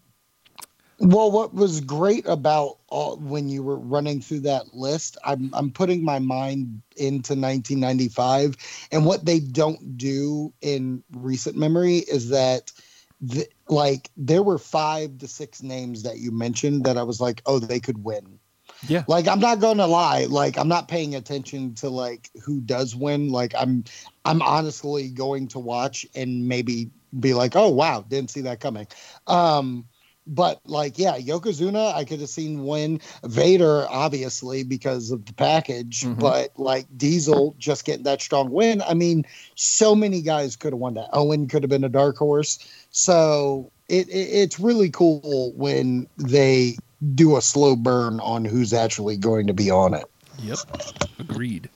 Well, 0.99 1.31
what 1.31 1.53
was 1.53 1.81
great 1.81 2.25
about 2.27 2.77
all, 2.87 3.17
when 3.17 3.49
you 3.49 3.63
were 3.63 3.77
running 3.77 4.21
through 4.21 4.41
that 4.41 4.75
list, 4.75 5.17
I'm 5.25 5.49
I'm 5.53 5.71
putting 5.71 6.05
my 6.05 6.19
mind 6.19 6.81
into 6.95 7.33
1995, 7.33 8.55
and 8.91 9.05
what 9.05 9.25
they 9.25 9.39
don't 9.39 9.97
do 9.97 10.53
in 10.61 11.03
recent 11.11 11.57
memory 11.57 11.97
is 11.97 12.29
that, 12.29 12.71
the, 13.19 13.47
like, 13.67 14.11
there 14.15 14.43
were 14.43 14.59
five 14.59 15.17
to 15.17 15.27
six 15.27 15.63
names 15.63 16.03
that 16.03 16.19
you 16.19 16.31
mentioned 16.31 16.83
that 16.85 16.97
I 16.97 17.03
was 17.03 17.19
like, 17.19 17.41
oh, 17.47 17.59
they 17.59 17.79
could 17.79 18.03
win. 18.03 18.39
Yeah. 18.87 19.03
Like, 19.07 19.27
I'm 19.27 19.39
not 19.39 19.59
gonna 19.59 19.87
lie, 19.87 20.25
like, 20.25 20.57
I'm 20.57 20.67
not 20.67 20.87
paying 20.87 21.15
attention 21.15 21.73
to 21.75 21.89
like 21.89 22.29
who 22.43 22.59
does 22.61 22.95
win. 22.95 23.29
Like, 23.29 23.53
I'm 23.57 23.83
I'm 24.25 24.41
honestly 24.41 25.09
going 25.09 25.47
to 25.49 25.59
watch 25.59 26.05
and 26.15 26.47
maybe 26.47 26.89
be 27.19 27.33
like, 27.33 27.55
oh 27.55 27.69
wow, 27.69 28.03
didn't 28.07 28.31
see 28.31 28.41
that 28.41 28.59
coming. 28.59 28.87
Um, 29.27 29.85
but 30.25 30.61
like, 30.65 30.97
yeah, 30.97 31.17
Yokozuna, 31.17 31.93
I 31.93 32.05
could 32.05 32.21
have 32.21 32.29
seen 32.29 32.65
win. 32.65 33.01
Vader, 33.25 33.85
obviously, 33.89 34.63
because 34.63 35.11
of 35.11 35.25
the 35.25 35.33
package, 35.33 36.01
Mhm. 36.03 36.19
but 36.19 36.57
like 36.57 36.85
Diesel 36.95 37.55
just 37.57 37.83
getting 37.85 38.03
that 38.03 38.21
strong 38.21 38.49
win. 38.49 38.81
I 38.83 38.93
mean, 38.93 39.25
so 39.55 39.93
many 39.93 40.21
guys 40.21 40.55
could 40.55 40.71
have 40.73 40.79
won 40.79 40.93
that. 40.93 41.09
Owen 41.11 41.47
could 41.47 41.61
have 41.63 41.69
been 41.69 41.83
a 41.83 41.89
dark 41.89 42.17
horse. 42.17 42.59
So 42.91 43.71
it, 43.89 44.07
it 44.07 44.11
it's 44.11 44.59
really 44.59 44.89
cool 44.89 45.51
when 45.55 46.07
they 46.17 46.77
do 47.15 47.37
a 47.37 47.41
slow 47.41 47.75
burn 47.75 48.19
on 48.19 48.45
who's 48.45 48.73
actually 48.73 49.17
going 49.17 49.47
to 49.47 49.53
be 49.53 49.69
on 49.69 49.93
it. 49.93 50.05
Yep, 50.39 50.59
agreed. 51.19 51.69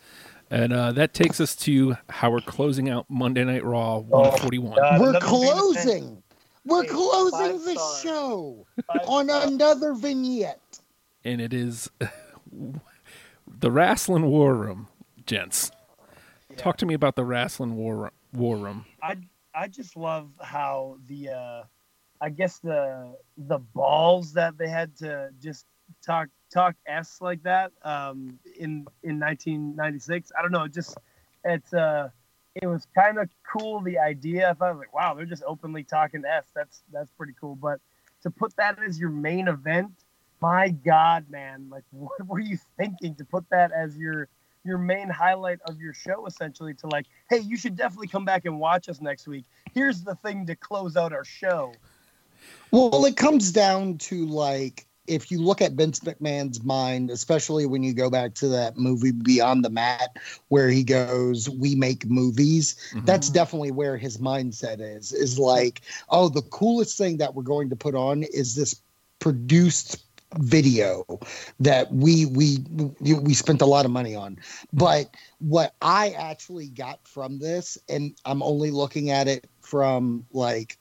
And 0.49 0.71
uh, 0.71 0.93
that 0.93 1.13
takes 1.13 1.41
us 1.41 1.55
to 1.57 1.97
how 2.09 2.31
we're 2.31 2.39
closing 2.41 2.89
out 2.89 3.05
Monday 3.09 3.43
Night 3.43 3.65
Raw 3.65 3.97
141. 3.97 4.75
God. 4.77 4.99
We're 5.01 5.09
another 5.09 5.25
main 5.25 5.43
event. 5.43 5.59
closing. 5.59 6.23
We're 6.65 6.83
Hey, 6.83 6.89
closing 6.89 7.65
the 7.65 7.71
stars. 7.73 8.01
show 8.01 8.67
Five 8.87 9.01
on 9.07 9.27
stars. 9.27 9.51
another 9.51 9.93
vignette. 9.93 10.79
and 11.25 11.41
it 11.41 11.53
is 11.53 11.89
the 13.59 13.71
Wrestling 13.71 14.25
War 14.25 14.55
Room, 14.55 14.87
gents. 15.25 15.71
Talk 16.55 16.77
to 16.77 16.85
me 16.85 16.93
about 16.93 17.15
the 17.15 17.23
Wrestling 17.25 17.75
War 17.75 18.11
War 18.33 18.57
Room. 18.57 18.85
I 19.01 19.17
I 19.53 19.67
just 19.67 19.95
love 19.97 20.29
how 20.41 20.97
the 21.07 21.29
uh 21.29 21.63
I 22.21 22.29
guess 22.29 22.59
the 22.59 23.15
the 23.37 23.59
balls 23.59 24.33
that 24.33 24.57
they 24.57 24.67
had 24.67 24.95
to 24.97 25.29
just 25.39 25.65
talk 26.05 26.27
talk 26.51 26.75
s 26.85 27.17
like 27.21 27.43
that 27.43 27.71
um 27.83 28.39
in 28.59 28.85
in 29.03 29.19
1996 29.19 30.31
I 30.37 30.41
don't 30.41 30.51
know 30.51 30.63
it 30.63 30.73
just 30.73 30.97
it's 31.43 31.73
uh 31.73 32.09
it 32.55 32.65
was 32.65 32.87
kind 32.95 33.19
of 33.19 33.29
cool 33.53 33.81
the 33.81 33.99
idea. 33.99 34.49
I 34.49 34.53
thought 34.53 34.77
like 34.77 34.93
wow 34.93 35.13
they're 35.13 35.25
just 35.25 35.43
openly 35.45 35.83
talking 35.83 36.23
s. 36.25 36.45
That's 36.55 36.83
that's 36.91 37.11
pretty 37.11 37.33
cool. 37.39 37.55
But 37.55 37.79
to 38.23 38.31
put 38.31 38.55
that 38.57 38.81
as 38.83 38.99
your 38.99 39.09
main 39.09 39.47
event 39.47 39.91
my 40.39 40.69
god 40.69 41.25
man 41.29 41.67
like 41.71 41.83
what 41.91 42.25
were 42.25 42.39
you 42.39 42.57
thinking? 42.77 43.15
To 43.15 43.25
put 43.25 43.45
that 43.51 43.71
as 43.71 43.97
your 43.97 44.27
your 44.63 44.77
main 44.77 45.09
highlight 45.09 45.59
of 45.65 45.79
your 45.79 45.93
show 45.93 46.25
essentially 46.25 46.73
to 46.73 46.87
like 46.87 47.05
hey 47.29 47.39
you 47.39 47.57
should 47.57 47.75
definitely 47.75 48.07
come 48.07 48.25
back 48.25 48.45
and 48.45 48.59
watch 48.59 48.89
us 48.89 49.01
next 49.01 49.27
week. 49.27 49.45
Here's 49.73 50.03
the 50.03 50.15
thing 50.15 50.47
to 50.47 50.55
close 50.55 50.97
out 50.97 51.13
our 51.13 51.25
show 51.25 51.73
Well, 52.71 53.05
it 53.05 53.17
comes 53.17 53.51
down 53.51 53.97
to 53.99 54.25
like 54.25 54.85
if 55.07 55.31
you 55.31 55.41
look 55.41 55.61
at 55.61 55.71
Vince 55.71 56.01
McMahon's 56.01 56.63
mind, 56.63 57.09
especially 57.09 57.65
when 57.65 57.81
you 57.81 57.93
go 57.93 58.09
back 58.09 58.33
to 58.35 58.47
that 58.49 58.77
movie 58.77 59.11
Beyond 59.11 59.63
the 59.63 59.69
Mat, 59.69 60.17
where 60.49 60.69
he 60.69 60.83
goes, 60.83 61.49
"We 61.49 61.75
make 61.75 62.05
movies." 62.09 62.75
Mhm. 62.93 63.05
That's 63.05 63.29
definitely 63.29 63.71
where 63.71 63.97
his 63.97 64.17
mindset 64.17 64.81
is. 64.81 65.13
Is 65.13 65.39
like, 65.39 65.81
oh, 66.09 66.27
the 66.29 66.41
coolest 66.41 66.97
thing 66.97 67.17
that 67.17 67.35
we're 67.35 67.43
going 67.43 67.69
to 67.69 67.75
put 67.75 67.95
on 67.95 68.23
is 68.23 68.55
this 68.55 68.75
produced 69.19 69.97
video 70.39 71.05
that 71.59 71.91
we 71.93 72.25
we 72.25 72.57
we 73.01 73.33
spent 73.33 73.61
a 73.61 73.65
lot 73.65 73.85
of 73.85 73.91
money 73.91 74.13
on 74.13 74.37
but 74.73 75.09
what 75.39 75.73
i 75.81 76.09
actually 76.09 76.67
got 76.67 76.99
from 77.07 77.39
this 77.39 77.77
and 77.87 78.13
i'm 78.25 78.43
only 78.43 78.69
looking 78.69 79.09
at 79.09 79.29
it 79.29 79.47
from 79.61 80.25
like 80.33 80.77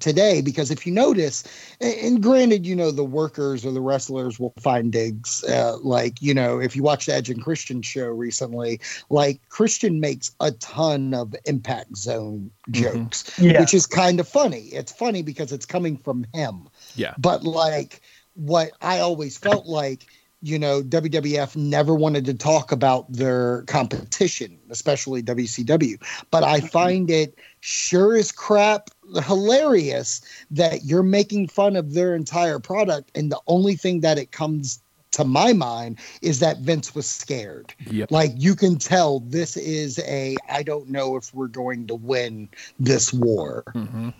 today 0.00 0.40
because 0.40 0.70
if 0.70 0.86
you 0.86 0.92
notice 0.92 1.44
and- 1.80 1.94
and 1.94 2.22
granted 2.22 2.66
you 2.66 2.74
know 2.76 2.90
the 2.90 3.04
workers 3.04 3.64
or 3.64 3.72
the 3.72 3.80
wrestlers 3.80 4.38
will 4.38 4.52
find 4.58 4.92
digs 4.92 5.44
uh, 5.44 5.76
like 5.82 6.20
you 6.20 6.34
know 6.34 6.60
if 6.60 6.76
you 6.76 6.82
watch 6.82 7.06
the 7.06 7.14
edge 7.14 7.30
and 7.30 7.42
christian 7.42 7.82
show 7.82 8.06
recently 8.08 8.80
like 9.10 9.40
christian 9.48 10.00
makes 10.00 10.30
a 10.40 10.50
ton 10.52 11.14
of 11.14 11.34
impact 11.44 11.96
zone 11.96 12.50
jokes 12.70 13.38
yeah. 13.38 13.60
which 13.60 13.74
is 13.74 13.86
kind 13.86 14.20
of 14.20 14.28
funny. 14.28 14.68
It's 14.72 14.92
funny 14.92 15.22
because 15.22 15.52
it's 15.52 15.66
coming 15.66 15.96
from 15.96 16.26
him. 16.32 16.68
Yeah. 16.96 17.14
but 17.18 17.44
like 17.44 18.00
what 18.34 18.72
i 18.80 18.98
always 18.98 19.38
felt 19.38 19.66
like 19.66 20.06
you 20.44 20.58
know 20.58 20.82
wwf 20.82 21.56
never 21.56 21.94
wanted 21.94 22.24
to 22.24 22.34
talk 22.34 22.70
about 22.70 23.10
their 23.10 23.62
competition 23.62 24.58
especially 24.70 25.22
wcw 25.22 25.96
but 26.30 26.44
i 26.44 26.60
find 26.60 27.10
it 27.10 27.38
sure 27.60 28.14
as 28.16 28.30
crap 28.30 28.90
hilarious 29.24 30.20
that 30.50 30.84
you're 30.84 31.02
making 31.02 31.48
fun 31.48 31.76
of 31.76 31.94
their 31.94 32.14
entire 32.14 32.58
product 32.58 33.10
and 33.14 33.32
the 33.32 33.40
only 33.46 33.74
thing 33.74 34.00
that 34.00 34.18
it 34.18 34.30
comes 34.32 34.80
to 35.12 35.24
my 35.24 35.52
mind 35.52 35.98
is 36.22 36.40
that 36.40 36.58
vince 36.58 36.94
was 36.94 37.08
scared 37.08 37.72
Yep. 37.90 38.10
like 38.10 38.32
you 38.36 38.54
can 38.54 38.76
tell 38.76 39.20
this 39.20 39.56
is 39.56 39.98
a 40.00 40.36
i 40.48 40.62
don't 40.62 40.88
know 40.88 41.16
if 41.16 41.32
we're 41.34 41.46
going 41.48 41.86
to 41.86 41.94
win 41.94 42.48
this 42.78 43.12
war 43.12 43.64
hmm 43.72 44.10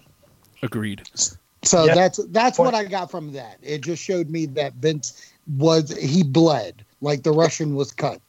Agreed. 0.62 1.02
so 1.64 1.86
Yeah. 1.86 1.94
that's 1.94 2.24
that's 2.28 2.56
Point. 2.56 2.72
what 2.72 2.74
I 2.74 2.84
got 2.84 3.10
from 3.10 3.32
that. 3.32 3.58
It 3.62 3.82
just 3.82 4.02
showed 4.02 4.30
me 4.30 4.46
that 4.46 4.74
Vince 4.74 5.33
was 5.46 5.96
he 5.96 6.22
bled 6.22 6.84
like 7.00 7.22
the 7.22 7.32
Russian 7.32 7.74
was 7.74 7.92
cut. 7.92 8.20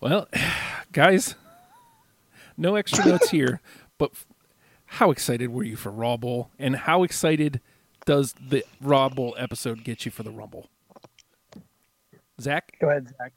Well, 0.00 0.26
guys, 0.90 1.36
no 2.56 2.74
extra 2.74 3.06
notes 3.06 3.30
here. 3.30 3.60
But 3.98 4.10
how 4.86 5.12
excited 5.12 5.50
were 5.50 5.62
you 5.62 5.76
for 5.76 5.92
Raw 5.92 6.16
Bowl, 6.16 6.50
and 6.58 6.74
how 6.74 7.04
excited 7.04 7.60
does 8.04 8.34
the 8.34 8.64
Raw 8.80 9.08
Bowl 9.08 9.36
episode 9.38 9.84
get 9.84 10.04
you 10.04 10.10
for 10.10 10.24
the 10.24 10.32
Rumble? 10.32 10.68
Zak, 12.40 12.76
Go 12.80 12.90
ahead, 12.90 13.08
Zak. 13.16 13.32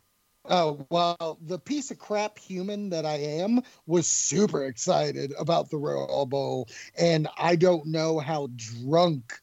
Oh, 0.48 0.86
well, 0.90 1.38
the 1.42 1.60
piece 1.60 1.92
of 1.92 2.00
crap 2.00 2.40
human 2.40 2.90
that 2.90 3.06
I 3.06 3.16
am 3.16 3.62
was 3.86 4.08
super 4.08 4.66
excited 4.66 5.34
about 5.40 5.70
the 5.70 5.78
Raw 5.78 6.26
Bowl. 6.26 6.68
And 6.98 7.28
I 7.38 7.56
don't 7.56 7.88
know 7.88 8.20
how 8.20 8.50
drunk 8.56 9.40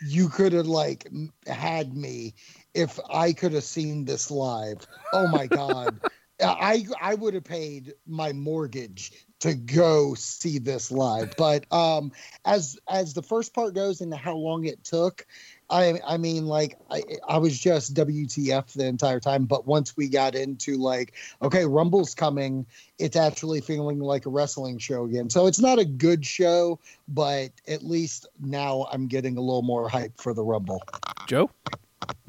you 0.00 0.28
could 0.28 0.52
have 0.52 0.66
like 0.66 1.08
had 1.46 1.94
me 1.96 2.34
if 2.74 2.98
I 3.10 3.32
could 3.32 3.52
have 3.52 3.64
seen 3.64 4.04
this 4.04 4.30
live. 4.30 4.86
Oh 5.12 5.26
my 5.26 5.46
God. 5.46 6.00
I 6.42 6.86
I 7.00 7.14
would 7.14 7.34
have 7.34 7.44
paid 7.44 7.94
my 8.06 8.32
mortgage 8.32 9.12
to 9.40 9.54
go 9.54 10.14
see 10.14 10.58
this 10.58 10.90
live. 10.90 11.34
But 11.36 11.70
um 11.72 12.12
as 12.44 12.78
as 12.88 13.14
the 13.14 13.22
first 13.22 13.54
part 13.54 13.74
goes 13.74 14.00
into 14.00 14.16
how 14.16 14.36
long 14.36 14.64
it 14.64 14.84
took, 14.84 15.26
I 15.68 16.00
I 16.06 16.16
mean 16.16 16.46
like 16.46 16.78
I 16.90 17.02
I 17.28 17.38
was 17.38 17.58
just 17.58 17.94
WTF 17.94 18.72
the 18.72 18.86
entire 18.86 19.20
time. 19.20 19.44
But 19.44 19.66
once 19.66 19.96
we 19.96 20.08
got 20.08 20.34
into 20.34 20.76
like, 20.76 21.14
okay, 21.42 21.64
Rumble's 21.64 22.14
coming, 22.14 22.66
it's 22.98 23.16
actually 23.16 23.60
feeling 23.60 23.98
like 23.98 24.26
a 24.26 24.30
wrestling 24.30 24.78
show 24.78 25.04
again. 25.04 25.30
So 25.30 25.46
it's 25.46 25.60
not 25.60 25.78
a 25.78 25.84
good 25.84 26.24
show, 26.24 26.78
but 27.08 27.50
at 27.66 27.82
least 27.82 28.26
now 28.40 28.86
I'm 28.92 29.08
getting 29.08 29.36
a 29.36 29.40
little 29.40 29.62
more 29.62 29.88
hype 29.88 30.20
for 30.20 30.34
the 30.34 30.44
Rumble. 30.44 30.82
Joe. 31.26 31.50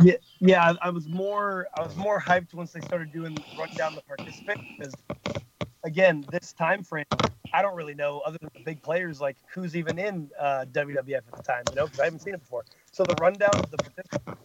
Yeah, 0.01 0.15
yeah. 0.39 0.74
I, 0.82 0.88
I 0.88 0.89
was 0.89 1.08
more, 1.08 1.68
I 1.75 1.82
was 1.82 1.96
more 1.96 2.20
hyped 2.20 2.53
once 2.53 2.72
they 2.72 2.82
started 2.82 3.12
doing 3.12 3.38
run 3.58 3.70
down 3.75 3.96
the 3.96 4.01
participants 4.01 4.63
because, 4.77 4.94
again, 5.84 6.28
this 6.32 6.54
time 6.54 6.84
frame, 6.84 7.06
I 7.54 7.62
don't 7.64 7.76
really 7.76 7.96
know 7.96 8.22
other 8.22 8.38
than 8.42 8.50
the 8.56 8.62
big 8.62 8.84
players 8.84 9.22
like 9.22 9.38
who's 9.54 9.76
even 9.76 10.00
in 10.00 10.30
uh, 10.40 10.66
WWF 10.72 11.18
at 11.28 11.36
the 11.36 11.44
time, 11.44 11.68
you 11.70 11.76
know, 11.76 11.88
because 11.88 12.00
I 12.00 12.06
haven't 12.06 12.22
seen 12.22 12.36
it 12.36 12.42
before. 12.42 12.66
So 12.92 13.06
the 13.06 13.16
rundown 13.16 13.60
of 13.60 13.72
the 13.72 13.80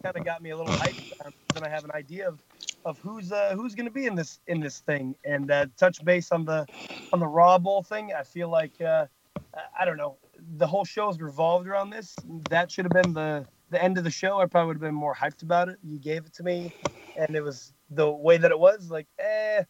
kind 0.05 0.17
of 0.17 0.25
got 0.25 0.43
me 0.43 0.51
a 0.51 0.57
little 0.57 0.73
hyped, 0.73 1.13
um, 1.25 1.33
then 1.55 1.65
I 1.65 1.69
have 1.69 1.85
an 1.85 1.93
idea 1.95 2.29
of, 2.29 2.41
of 2.85 2.99
who's 2.99 3.33
uh, 3.33 3.55
who's 3.57 3.75
going 3.75 3.87
to 3.87 3.93
be 3.93 4.07
in 4.07 4.15
this 4.15 4.41
in 4.47 4.61
this 4.61 4.81
thing, 4.81 5.17
and 5.25 5.51
uh, 5.51 5.67
touch 5.79 6.05
base 6.05 6.33
on 6.33 6.47
the 6.47 6.67
on 7.13 7.21
the 7.21 7.29
Raw 7.29 7.59
Bowl 7.59 7.83
thing. 7.83 8.13
I 8.19 8.23
feel 8.25 8.51
like 8.51 8.81
uh, 8.81 9.07
I- 9.55 9.61
don't 9.87 9.99
know, 9.99 10.19
the 10.39 10.67
whole 10.67 10.85
show 10.87 11.11
show's 11.11 11.21
revolved 11.21 11.69
around 11.69 11.91
this. 11.91 12.25
That 12.49 12.71
should 12.73 12.87
have 12.87 12.93
been 12.93 13.15
the 13.15 13.47
the 13.71 13.83
end 13.83 13.99
of 13.99 14.05
the 14.05 14.11
show. 14.11 14.41
I 14.41 14.47
probably 14.47 14.69
would 14.69 14.77
have 14.77 14.83
been 14.83 14.95
more 14.95 15.15
hyped 15.15 15.43
about 15.43 15.69
it. 15.69 15.79
You 15.85 15.99
gave 16.01 16.27
it 16.27 16.35
to 16.35 16.43
me, 16.45 16.73
and 17.17 17.37
it 17.37 17.43
was 17.43 17.75
the 17.91 18.11
way 18.11 18.39
that 18.39 18.51
it 18.51 18.59
was. 18.59 18.91
Like, 18.91 19.09
eh, 19.19 19.65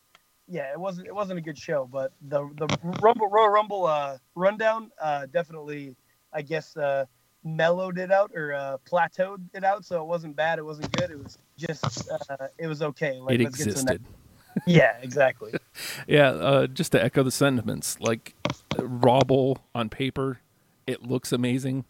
yeah, 0.48 0.72
it 0.72 0.78
wasn't. 0.80 1.06
It 1.06 1.14
wasn't 1.14 1.38
a 1.38 1.42
good 1.42 1.58
show. 1.58 1.88
But 1.90 2.12
the 2.28 2.48
the 2.56 2.66
Rumble 3.00 3.28
Royal 3.28 3.48
Rumble 3.48 3.86
uh, 3.86 4.18
rundown 4.34 4.90
uh, 5.00 5.26
definitely, 5.26 5.94
I 6.32 6.42
guess, 6.42 6.76
uh, 6.76 7.04
mellowed 7.44 7.98
it 7.98 8.10
out 8.12 8.32
or 8.34 8.54
uh, 8.54 8.78
plateaued 8.90 9.42
it 9.54 9.64
out. 9.64 9.84
So 9.84 10.00
it 10.02 10.06
wasn't 10.06 10.36
bad. 10.36 10.58
It 10.58 10.64
wasn't 10.64 10.90
good. 10.96 11.10
It 11.10 11.22
was 11.22 11.38
just 11.58 12.10
uh, 12.10 12.48
it 12.58 12.66
was 12.66 12.82
okay. 12.82 13.18
Like, 13.20 13.40
it 13.40 13.44
let's 13.44 13.56
get 13.56 13.64
to 13.64 13.70
the 13.70 13.70
existed. 13.70 14.02
next- 14.02 14.12
Yeah, 14.66 14.96
exactly. 15.02 15.52
Yeah, 16.08 16.30
uh, 16.30 16.66
just 16.68 16.92
to 16.92 17.04
echo 17.04 17.22
the 17.22 17.30
sentiments, 17.30 18.00
like 18.00 18.34
Bowl 18.78 19.58
on 19.74 19.90
paper, 19.90 20.40
it 20.86 21.02
looks 21.02 21.30
amazing, 21.32 21.84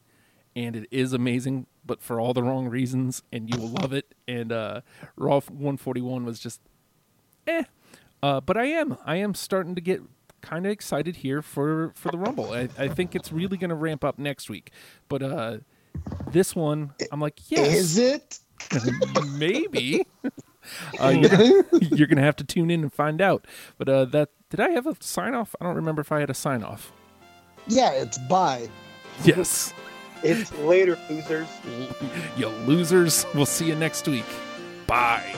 and 0.56 0.75
it 0.75 0.88
is 0.90 1.12
amazing, 1.12 1.66
but 1.84 2.02
for 2.02 2.18
all 2.18 2.34
the 2.34 2.42
wrong 2.42 2.66
reasons, 2.68 3.22
and 3.30 3.48
you 3.48 3.60
will 3.60 3.68
love 3.68 3.92
it. 3.92 4.12
And 4.26 4.50
uh, 4.50 4.80
Raw 5.16 5.34
141 5.38 6.24
was 6.24 6.40
just, 6.40 6.61
eh. 7.46 7.62
Uh, 8.26 8.40
but 8.40 8.56
I 8.56 8.64
am, 8.64 8.96
I 9.04 9.16
am 9.16 9.34
starting 9.34 9.74
to 9.76 9.80
get 9.80 10.00
kind 10.40 10.66
of 10.66 10.72
excited 10.72 11.16
here 11.16 11.42
for 11.42 11.92
for 11.94 12.10
the 12.10 12.18
Rumble. 12.18 12.52
I, 12.52 12.68
I 12.76 12.88
think 12.88 13.14
it's 13.14 13.30
really 13.30 13.56
going 13.56 13.70
to 13.70 13.76
ramp 13.76 14.02
up 14.04 14.18
next 14.18 14.50
week. 14.50 14.72
But 15.08 15.22
uh, 15.22 15.58
this 16.30 16.56
one, 16.56 16.92
I'm 17.12 17.20
like, 17.20 17.38
yes, 17.50 17.72
Is 17.74 17.98
it? 17.98 18.38
maybe. 19.32 20.06
Uh, 21.00 21.10
you're, 21.10 21.64
you're 21.80 22.06
gonna 22.08 22.20
have 22.22 22.34
to 22.34 22.42
tune 22.42 22.72
in 22.72 22.82
and 22.82 22.92
find 22.92 23.20
out. 23.20 23.46
But 23.78 23.88
uh, 23.88 24.04
that 24.06 24.30
did 24.50 24.58
I 24.58 24.70
have 24.70 24.84
a 24.88 24.96
sign 24.98 25.32
off? 25.32 25.54
I 25.60 25.64
don't 25.64 25.76
remember 25.76 26.00
if 26.00 26.10
I 26.10 26.18
had 26.18 26.28
a 26.28 26.34
sign 26.34 26.64
off. 26.64 26.90
Yeah, 27.68 27.92
it's 27.92 28.18
bye. 28.18 28.68
Yes, 29.22 29.72
It's 30.24 30.52
later, 30.58 30.98
losers. 31.08 31.46
you 32.36 32.48
losers. 32.66 33.24
We'll 33.32 33.46
see 33.46 33.68
you 33.68 33.76
next 33.76 34.08
week. 34.08 34.24
Bye. 34.88 35.36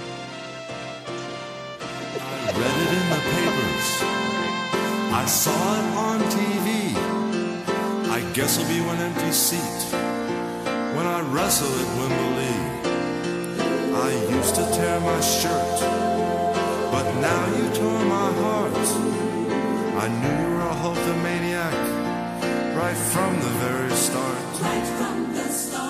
Read 2.57 2.77
it 2.85 2.93
in 3.01 3.07
the 3.11 3.23
papers. 3.35 3.89
I 5.13 5.25
saw 5.27 5.61
it 5.79 5.87
on 5.97 6.21
TV. 6.37 6.69
I 8.09 8.21
guess 8.33 8.59
it'll 8.59 8.69
be 8.73 8.81
one 8.81 8.99
empty 8.99 9.33
seat 9.33 9.81
when 10.97 11.07
I 11.07 11.21
wrestle 11.33 11.69
at 11.83 11.89
Wembley. 11.99 12.57
I 14.07 14.11
used 14.37 14.55
to 14.55 14.65
tear 14.77 14.99
my 15.01 15.21
shirt, 15.21 15.81
but 16.93 17.07
now 17.21 17.43
you 17.57 17.67
tore 17.75 18.05
my 18.05 18.33
heart. 18.43 18.89
I 20.03 20.07
knew 20.19 20.35
you 20.43 20.51
were 20.55 20.69
a 20.75 20.79
Hulkamaniac 20.83 21.77
right 22.77 22.97
from 22.97 23.35
the 23.41 23.53
very 23.65 23.91
start. 23.91 24.39
Right 24.63 24.87
from 24.99 25.35
the 25.35 25.49
start. 25.49 25.88